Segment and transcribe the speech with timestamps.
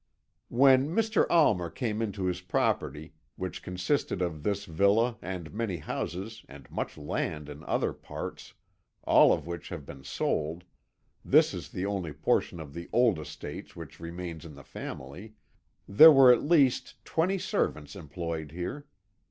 [0.49, 1.27] "When Mr.
[1.29, 6.97] Almer came into his property, which consisted of this villa and many houses and much
[6.97, 8.55] land in other parts,
[9.03, 10.63] all of which have been sold
[11.23, 15.35] this is the only portion of the old estates which remains in the family
[15.87, 18.87] there were at least twenty servants employed here.